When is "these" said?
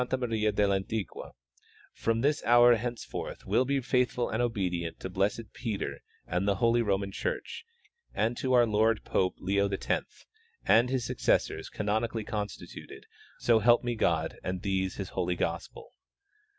14.63-14.95